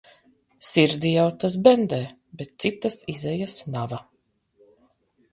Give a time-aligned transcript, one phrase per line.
[0.67, 1.99] Sirdi jau tas bendē,
[2.39, 4.01] bet citas izejas nava.